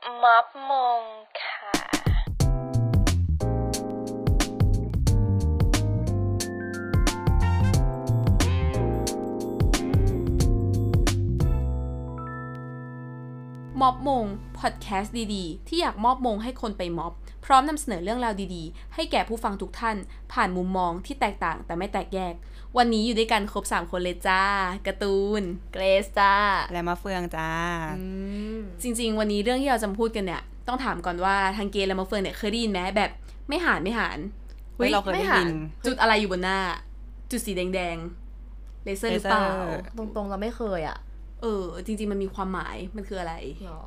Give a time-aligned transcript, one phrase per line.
[0.00, 1.00] ม็อบมง
[1.40, 1.72] ค่ะ
[13.80, 14.24] ม็อบมง
[14.58, 17.12] พอดแคสต์ดีๆ ที่อยากมอบมงให้คนไปม็อบ
[17.44, 19.96] พร้อมนำเสนอเรื่องราวดีๆ ให้แก่ผู้ฟังทุกท่าน
[20.32, 22.34] ผ่านมุมมองที่แตกต่างแต่ไม่แตกแยก
[22.78, 24.42] วันนี้อยู่ด้วยกันครบ 3 คนเลยจ้า
[24.86, 25.42] การ์ตูน
[25.72, 26.34] เกรซจ้า
[26.72, 27.50] และมาเฟืองจ้า
[28.82, 33.10] จริง ๆ วันนี้เรื่องที่เราจะมาพูดกันเนี่ย ต้องถามก่อนว่าทางเกย์และมาเฟืองเนี่ยเคยได้ยินไหมแบบ
[33.48, 34.18] ไม่หานไม่หาน
[34.76, 35.48] เฮ้ยเราเคยได้ไม่หายิน
[35.86, 36.58] จุดอะไรอยู่บนหน้า
[37.30, 40.98] จุดสีแดงๆเลเซอร์หรือเปล่าเลเซอร์ตรงๆเราไม่เคยอะ
[41.42, 43.34] เออ จริง ๆ มันมีความหมายมันคืออะไร
[43.66, 43.82] หรอ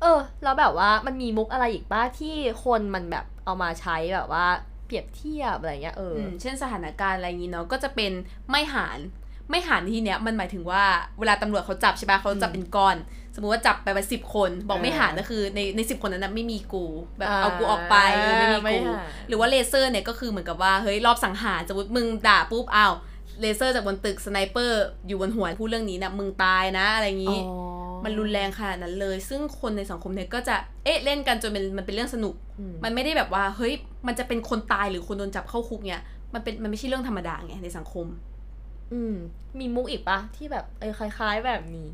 [0.00, 4.46] เออแล้วแบบว่ามันมีมุกอะไรอีกบ้างที่คนมันแบบเอามาใช้แบบว่า
[4.86, 8.12] เปรียบเทียบอะไรเงี้ยเออออืมเช่นสถานการณ์อะไรอย่างนี้เนาะก็จะเป็น
[8.50, 8.98] ไม่หาร
[9.50, 10.84] ไม่หารที่เนี้ยมันหมายถึงว่า
[11.18, 12.96] เวลาตำรวจเขาจับใช่ปะเขาจับเป็นก้อน
[13.34, 16.84] สมมุติว่าจับไปไปสิบคน บอกไม่หารก็คือในในสิบคนนั้นนะไม่มีกู
[17.18, 18.76] แบบเอากูออกไปเออไม่มีกู
[19.28, 22.94] หรือว่าเลเซอร์เนี่ยก็คือเหมือนกับว่าเฮ้ยลอบสังหารสมมติมึงด่าปุ๊บอ้าว
[23.40, 27.40] เลเซอร์จากบนตึก sniper อยู่บนหัวพูดเรื่องนี้นะมึงตายนะอะไรอย่างนี้ อ๋อ
[28.04, 33.72] มันรุนแรงขนาดนั้นเลย ซึ่งคนในสังคมเนี่ยก็จะเอ๊ะเล่นกันจนเป็นมันเป็นเรื่องสนุกอืมมันไม่ได้แบบว่าเฮ้ย
[34.06, 36.02] มันจะเป็นคนตายหรือคนโดนจับเข้าคุกเนี่ย
[36.34, 38.06] มันเป็นมันไม่ใช่เรื่องธรรมดาไงในสังคม
[38.92, 39.14] อืม
[39.60, 41.88] มีมุกอีกปะที่แบบเออคล้าย ๆแบบนี้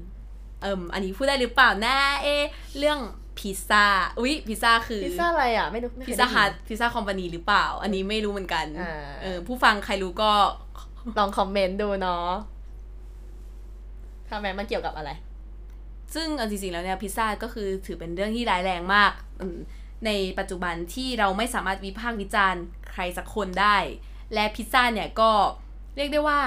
[0.60, 2.44] เอิมอันนี้พูดได้หรือเปล่านะเอะ
[2.78, 2.98] เรื่อง
[3.38, 3.84] พิซซ่า
[4.18, 10.30] อุ๊ยพิซซ่าคือพิซซ่าอะไรอะไม่รู้ไม่เคยพิซซ่าได้ยินฮัทพิซซ่าคอมพานีหรือเปล่า อันนี้ไม่รู้เหมือนกันอ่าเออผู้ฟังใครรู้ก็
[11.18, 12.28] ลองคอมเมนต์ดูเนาะ
[14.30, 15.10] ทำไมมันเกี่ยวกับอะไร
[16.14, 19.58] ซึ่งเอาจริงๆแล้วเนี่ยพิซซ่าก็คือถือเป็นเรื่องที่ร้ายแรงมากอืม
[20.06, 23.76] ในปัจจุบันที่เราไม่สามารถวิพากษ์วิจารณ์ใครสักคนได้
[24.34, 25.30] และพิซซ่าเนี่ยก็
[25.96, 26.40] เรียกได้ว่า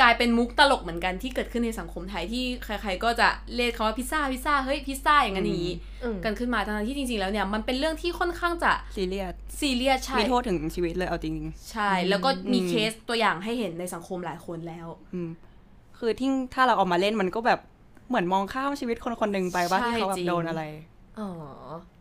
[0.00, 5.74] กลายเป็นมุกตลกเหมือนกันที่เกิดขึ้นในสังคมไทยที่ใคร ๆ ก็จะเรียกเขาว่าพิซซ่าพิซซ่าเฮ้ยพิซซ่าอย่างนั้นอย่างนี้
[6.04, 11.34] อืมกันขึ้นมาทั้งๆที่จริงๆแล้วเนี่ยมันเป็นเรื่องที่ค่อนข้างจะซีเรียสซีเรียสใช่มีโทษถึงชีวิตเลยเอาจริง
[11.70, 15.30] ใช่ แล้วก็มีอืมเคสตัวอย่างให้เห็นในสังคมหลายคนแล้วๆอืม
[15.98, 17.60] คือที่ถ้าเราเออกมาเล่นมันก็แบบ
[18.10, 20.62] เหมือนมองข้ามชีวิตคนคนหนึ่งไปว่าใช่ที่เขาแบจริบงโดนอะไร
[21.18, 21.28] อ๋อ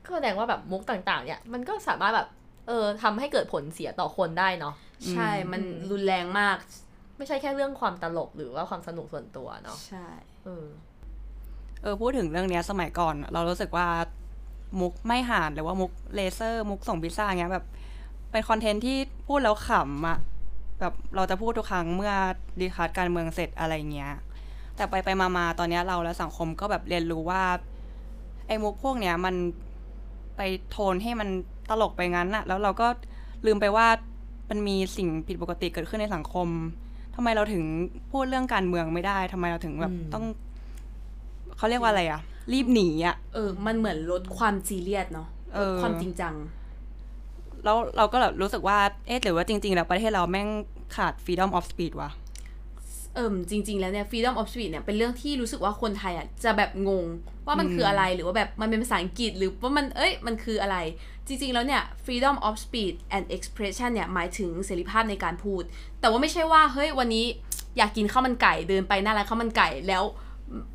[0.04, 2.28] ก็แสดงว่าแบบมุกต่างๆ เนี่ย มันก็สามารถแบบ
[2.68, 4.74] เออทำให้เกิดผลเสียต่อคนได้เนาะ
[5.12, 5.62] ใช่ มัน
[5.92, 6.58] รุนแรงมาก
[7.18, 10.08] ไม่ใช่แค่เรื่องความตลกหรือว่าความสนุกส่วนตัวเนาะ ใช่
[10.46, 10.68] เออ
[11.82, 13.88] เออ พูดถึงเรื่องเนี้ยสมัยก่อน เรารู้สึกว่า
[14.80, 17.66] มุกไม่หานหรือว่ามุกเลเซอร์ มุกส่งพิซซ่าเงี้ยแบบ
[18.32, 18.98] เป็นคอนเทนต์ที่
[19.28, 20.18] พูดแล้วขำอะ
[20.80, 22.14] แบบเราจะพูดทุกครั้งเมื่อ
[22.60, 24.14] ดีคัสการเมืองเสร็จอะไรเงี้ย
[24.80, 27.44] แต่ไปไปมามาตอนเนี้ยเราและสังคมก็แบบเรียนรู้ว่า
[28.48, 29.36] ไอ้มุกพวกเนี้ยมัน
[30.38, 30.42] ไป
[30.72, 31.30] โทนให้มัน
[31.70, 32.88] ตลกไปงั้นอะแล้วเราก็
[33.46, 33.88] ลืมไปว่า
[34.50, 36.48] มันมีสิ่งผิดปกติเกิดขึ้นในสังคม
[37.16, 37.64] ทำไมเราถึง
[38.12, 40.26] พูดเรื่องการเมืองไม่ได้ทำไมเราถึงแบบอืมต้อง
[41.58, 42.22] เขาเรียกว่าอะไรอะ
[42.54, 46.34] รีบหนีอะเออ มันเหมือนลดความซีเรียสเนาะเอลดอความจริงจัง
[47.64, 50.48] แล้วเราก็แบบรู้สึกว่าเอ๊ะหรือว่าจริง ๆ แล้วประเทศเราแม่ง
[50.96, 52.12] ขาด freedom of speech วะ
[53.16, 57.06] เอิมจริง ๆ แล้วเนี่ย freedom of speech เนี่ย เป็นเรื่องที่รู้สึกว่าคนไทยอะจะแบบงง
[57.48, 60.78] ว่ามันคืออะไรหรือว่าแบบมันเป็นภาษาอังกฤษหรือว่ามันเอ้ยมันคืออะไร
[61.28, 65.64] จริง ๆ แล้วเนี่ย freedom of speech and expression เนี่ย หมายถึงเสรีภาพในการพูด
[66.00, 67.26] แต่ว่าไม่ใช่ว่าเฮ้ยวันนี้
[67.78, 70.04] อยากกินข้าวมันไก่เดินไปหน้าร้านข้าวมันไก่แล้ว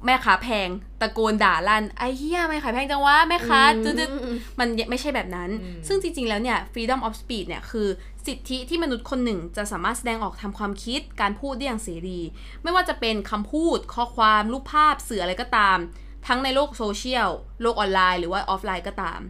[0.06, 0.68] แม่ค้าแพง
[1.00, 7.88] ตะโกนด่าลั่นไอ้เหี้ยไม่ขายแพงจังวะแม่ค้าอืมตึ๊ดอืมอืมๆมันไม่ใช่แบบนั้นอืมซึ่งจริง ๆ แล้วเนี่ย freedom of speech เนี่ยคือ
[8.26, 12.20] สิทธิที่มนุษย์คนหนึ่งจะสามารถแสดงออกทำความคิดการพูดได้อย่างเสรี
[12.62, 15.78] ไม่ว่าจะเป็นคำพูด ข้อความ รูปภาพสื่ออะไรก็ตาม
[16.26, 17.30] ทั้งในโลกโซเชียล
[17.62, 19.20] โลกออนไลน์หรือว่าออฟไลน์ก็ตาม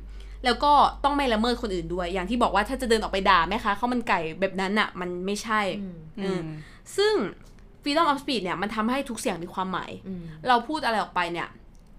[0.45, 0.73] แล้วก็
[1.05, 6.41] ต้องไม่ละเมิดคนอื่นด้วย อย่างที่บอกว่าถ้าจะเดินออกไปด่าแม่ค้าข้าวมันไก่แบบนั้นอะมันไม่ใช่อืมเออ
[6.97, 7.15] ซึ่ง
[7.85, 11.49] freedom of speech เนี่ยมันทำให้ทุกเสียงมีความหมายอืมเราพูดอะไรออกไปเนี่ย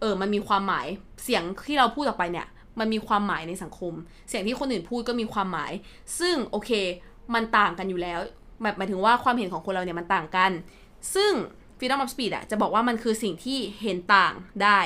[0.01, 0.87] เออ มันมีความหมาย
[1.23, 2.47] เสียงที่เราพูดออกไปเนี่ย
[2.79, 3.93] มันมีความหมายในสังคม
[4.29, 5.71] เสียงที่คนอื่นพูดก็มีความหมาย
[6.19, 6.71] ซึ่งโอเค
[7.33, 8.19] มันต่างกันอยู่แล้ว
[8.61, 10.51] หมายหมายถึงว่าความเห็นของคนเราเนี่ยมันต่างกัน
[11.15, 11.31] ซึ่ง
[11.77, 14.79] freedom of speech อะจะบอกว่ามันคือสิ่งที่เห็นต่างได้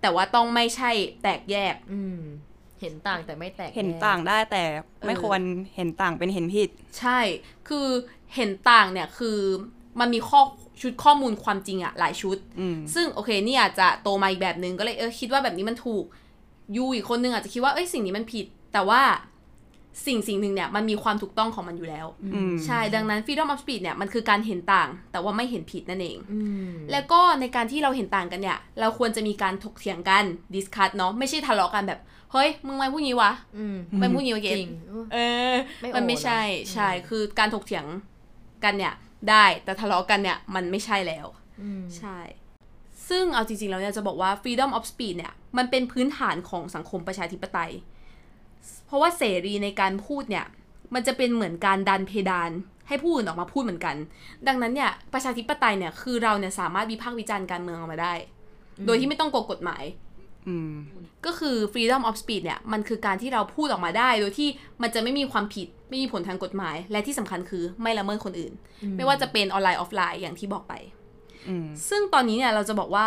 [0.00, 0.90] แต่ว่าต้องไม่ใช่
[1.22, 2.20] แตกแยกอืม
[2.80, 4.62] เห็นต่างแต่ไม่แตก เห็นแยกต่างได้แต่
[5.06, 5.40] ไม่เออควร
[5.76, 7.18] เห็นต่างเป็นเห็นผิด ใช่
[7.68, 7.86] คือ
[8.34, 9.38] เห็นต่างเนี่ยคือ
[10.00, 10.40] มันมีข้อ
[10.80, 16.04] ชุดข้อมูลความจริงอะหลายชุดอืมซึ่งโอเคนี่อาจจะโตมาอีกแบบนึงก็เลยเออคิดว่าแบบนี้มันถูก
[16.76, 19.02] ยูอีกคนนึงอาจจะคิดว่าเอ้ยสิ่งนี้มันผิด แต่ว่า
[20.06, 26.38] สิ่งสิ่งหนึ่งเนี่ยมันมีความถูกต้องของมันอยู่แล้วอืมใช่ดังนั้น freedom of speech เนี่ยมันคือการเห็นต่าง แต่ว่าไม่เห็นผิดนั่นเองอื
[26.70, 30.24] มแล้วก็ในการที่เราเห็นต่างกันเนี่ย เราควรจะมีการถกเถียงกัน
[30.54, 32.00] discuss เนาะไม่ใช่ทะเลาะกันแบบ
[32.32, 34.70] เฮ้ย มึงไม่พูดงี้วะอืมไม่พูดงี้วะเกจดริง
[35.12, 35.18] เอ
[35.52, 37.84] อไม่โอมันไม่ใช่เนอะใช่อืมคือการถกเถียง
[38.64, 38.94] กันเนี่ย
[39.30, 41.26] ได้ แต่ทะเลาะกันเนี่ยมันไม่ใช่แล้ว
[41.62, 42.18] อืมใช่
[43.08, 47.72] ซซึ่งเอาจริงๆแล้วเนี่ยจะบอกว่า freedom of speech เนี่ยมันเป็นพื้นฐานของสังคมประชาธิปไตย
[48.86, 50.46] เพราะว่าเสรีในการพูดเนี่ย
[50.94, 52.50] มันจะเป็นเหมือนการดันเพดาน
[52.88, 53.96] ให้ผู้อื่นออกมาพูดเหมือนกัน
[54.46, 58.14] ดังนั้นเนี่ยประชาธิปไตยเนี่ยคือเราเนี่ยสามารถวิพากษ์วิจารณ์การเมืองออกมาได้
[58.86, 59.84] โดยที่ไม่ต้องกลัวกฎหมาย
[60.48, 60.72] อืม
[61.26, 64.48] ก็คือ freedom of speech เนี่ยมันคือการที่เราพูดออกมาได้ โดยที่
[64.82, 68.52] มันจะไม่มีความผิด ไม่มีผลทางกฎหมาย และที่สำคัญคือไม่ละเมิดคนอื่น
[68.96, 70.74] ไม่ว่าจะเป็นออนไลน์ออฟไลน์อย่างที่บอกไป
[71.48, 73.06] อืมซึ่งตอนนี้เนี่ยเราจะบอกว่า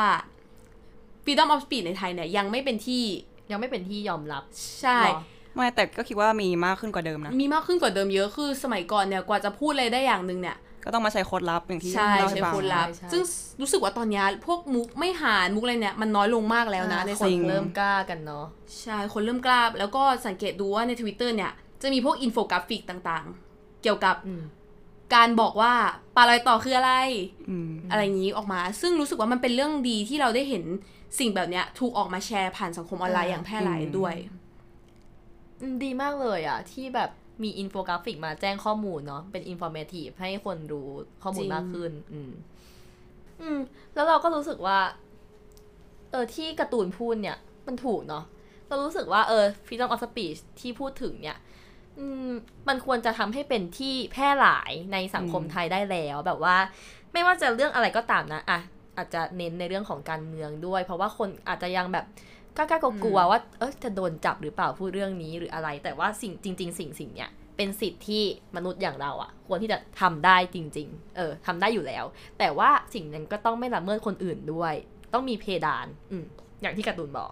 [1.23, 3.03] freedom of speech ในไทยเนี่ยยังไม่เป็นที่
[3.51, 4.43] ยังไม่เป็นที่ยอมรับ
[4.81, 5.21] ใช่หรอ
[5.55, 13.21] ไม่แต่ก็คิดว่ามีมากขึ้นกว่าเดิมนะ มีมากขึ้นกว่าเดิมเยอะคือสมัยก่อนเนี่ยกว่าจะพูดอะไรได้อย่างหนึ่งเนี่ย ก็ต้องมาใช้โค้ดลับอย่างที่ใช่เล่าให้ใช้ฟังคนลับใช่ซึ่ง
[13.61, 18.45] รู้สึกว่าตอนเนี้ยพวกมุกไม่หารมุกอะไรเนี่ยมันน้อยลงมากแล้วนะในคสันงคมเริ่มกล้ากันเนาะ
[18.81, 21.51] ใช่คนเริ่มกล้า แล้วก็สังเกตดูว่าใน Twitter เนี่ย
[21.81, 24.43] จะมีพวกอินโฟกราฟิกต่างๆ เกี่ยวกับอืม
[25.15, 25.73] การบอกว่า
[26.15, 26.93] ปลาลอยต่อคืออะไร
[27.49, 30.63] อืมอะไรอย่างนี้ออกมา ซึ่งรู้สึกว่ามันเป็นเรื่องดีที่เราได้เห็น
[31.19, 34.15] สิ่งแบบเนี้ย ถูกออกมาแชร์ผ่านสังคมออนไลน์อ่าอย่างแพร่หลายด้วย
[35.61, 37.09] อืมดีมากเลยอะ ที่แบบ
[37.43, 40.89] มีอินโฟกราฟิกมาแจ้งข้อมูลเนาะเป็น informative ให้คนรู้
[41.23, 42.31] ข้อมูลจริงมากขึ้น อืม
[43.41, 43.59] อืม
[43.93, 44.79] แล้วเราก็รู้สึกว่า
[46.11, 47.37] เออที่การ์ตูนพูดเนี่ย
[47.67, 48.23] มันถูกเนาะ
[48.67, 51.70] เรารู้สึกว่าเออ freedom of speech ที่พูดถึงเนี่ยอื
[52.27, 52.31] ม
[52.67, 56.55] มันควรจะทำให้เป็นที่แพร่หลายในสังคมอืมไทยได้แล้ว แบบว่า
[57.13, 58.59] ไม่ว่าจะเรื่องอะไรก็ตามนะอะ
[58.97, 62.05] อาจจะเน้นในเรื่องของการเมืองด้วย เพราะว่าคนอาจจะยังแบบ
[62.57, 68.23] กล้าๆกลัวๆว่าเออจะโดนจับหรือเปล่าพูดเรื่องนี้หรืออะไร แต่ว่าสิ่งจริง ๆ สิ่งสิ่งเนี้ยเป็นสิทธิ์ที่
[68.55, 72.05] มนุษย์อย่างเราอะควรที่จะทำได้จริง ๆ เออทำได้อยู่แล้ว
[72.39, 74.73] แต่ว่าสิ่งนั้นก็ต้องไม่ละเมิดคนอื่นด้วย
[75.13, 76.25] ต้องมีเพดาน อืม
[76.61, 77.31] อย่างที่การ์ตูนบอก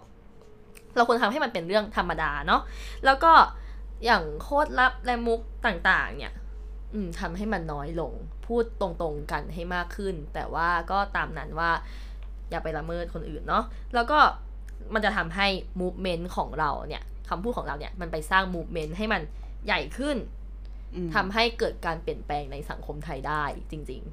[0.96, 2.62] เราควรทำให้มันเป็นเรื่องธรรมดาเนาะ
[3.04, 3.32] แล้วก็
[4.04, 6.34] อย่างโคตรลับและมุกต่างๆ เนี่ย
[6.94, 8.12] อืมทำให้มันน้อยลง
[8.46, 11.70] พูดตรงๆกันให้มากขึ้น แต่ว่าก็ตามนั้นว่า
[12.50, 13.64] อย่าไปละเมิดคนอื่นเนาะ
[13.94, 14.18] แล้วก็
[14.94, 15.46] มันจะทำให้
[15.80, 19.22] movement ของเราเนี่ยคำพูดของเราเนี่ยมันไปสร้าง movement ให้มัน
[19.66, 20.16] ใหญ่ขึ้น
[20.94, 24.04] อืมทำให้เกิดการเปลี่ยนแปลงในสังคมไทยได้จริง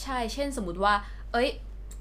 [0.00, 0.94] ใช่เช่นสมมติว่า
[1.32, 1.48] เอ้ย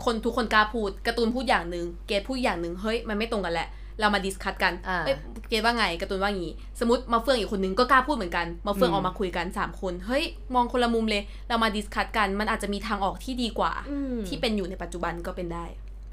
[0.05, 3.69] คนทุกคนกล้าพูดการ์ตูนพูดอย่างหนึ่งเกรดพูดอย่างหนึ่งเฮ้ย มันไม่ตรงกันแหละ
[3.99, 5.17] เรามา discuss กันอ่าเอ้ย
[5.49, 10.23] เกรดว่าไงการ์ตูนว่างี้ สมมติมะเฟืองอีกคนนึงก็กล้าพูดเหมือนกันมะเฟืองอืมออกมาคุยกันสามคนเฮ้ย
[10.55, 15.65] มองคนละมุมเลย เรามา discuss กันมันอาจจะมีทางออกที่ดีกว่าๆอืมที่เป็นอยู่ในปัจจุบันก็เป็นได้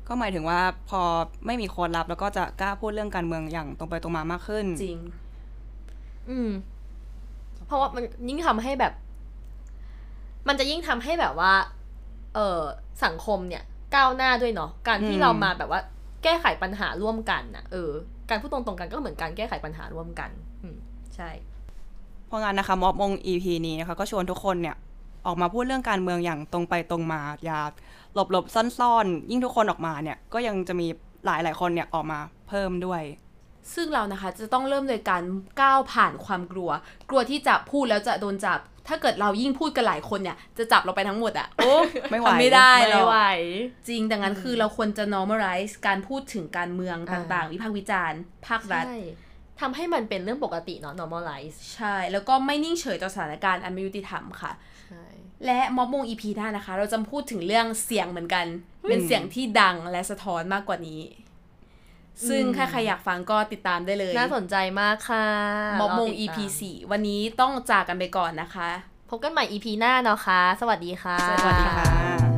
[0.09, 1.03] ก็หมายถึงว่าพอ
[1.47, 4.99] ไม่มีโค้ดลับ แล้วก็จะกล้าพูดเรื่องการเมืองอย่างตรงไปตรงมามากขึ้นจริง
[6.31, 6.51] อืม
[7.67, 8.93] เพราะว่ามันยิ่งทำให้แบบ
[10.49, 11.53] มันจะยิ่งทำให้แบบว่า
[12.35, 12.61] เออ
[13.05, 13.63] สังคมเนี่ย
[13.95, 15.81] ก้าวหน้าด้วยเนาะการที่อืมเรามาแบบว่า
[16.25, 17.91] แก้ไขปัญหาร่วมกันน่ะเออ
[18.29, 20.31] การพูดตรงๆกันก็เหมือนการแก้ไขปัญหาร่วมกัน
[20.63, 20.77] อืม
[21.15, 21.31] ใช่
[22.27, 24.77] เพราะงั้นนะคะม็อบมง EP นี้นะคะก็ชวนทุกคนเนี่ย
[25.27, 27.61] ออกมาพูดเรื่องการเมืองอย่างตรงไปตรงมาอย่า
[28.15, 30.87] หลบหลบซ่อนซ่อนๆยิ่งทุกคนออกมาเนี่ยก็ยังจะมี
[31.27, 33.03] หลายหลายๆคนเนี่ยออกมาเพิ่มด้วย
[33.75, 35.23] ซึ่งเรานะคะจะต้องเริ่มโดยการ
[35.61, 36.71] ก้าวผ่านความกลัว
[37.11, 38.59] กลัวที่จะพูดแล้วจะโดนจับ
[38.89, 41.75] ถ้าเกิดเรายิ่งพูดกันหลายคนเนี่ย จะจับเราไปทั้งหมดอะโอ้
[42.11, 43.19] ไม่ไหวทำไม่ได้หรไม่อกไหว
[43.89, 48.97] จริงดังนั้นคือเราควรจะ normalize การพูดถึงการเมืองอ่าต่างๆ วิพากษ์วิจารณ์ ภาครัฐใช่
[49.61, 54.53] ทำให้มันเป็นเรื่องปกติเนาะ normalize ใช่ แล้วก็ไม่นิ่งเฉยต่อสถานการณ์อันไม่ยุติธรรมค่ะ
[54.89, 55.05] ใช่
[55.47, 58.47] และม็อบมง EP หน้านะคะ เราจะพูดถึงเรื่องเสียงเหมือนกัน
[58.89, 61.01] เป็นเสียงที่ดังและสะท้อนมากกว่านี้
[62.29, 65.27] ซึ่งถ้าใครอยากฟังก็ติดตามได้เลย น่าสนใจมากค่ะ
[65.81, 68.71] ม็อบมงรติด EP ตาม4วันนี้ต้องจากกันไปก่อนนะคะ
[69.11, 72.32] พบกันใหม่ EP หน้าเนาะคะสวัสดีค่ะ สวัสดีค่ะ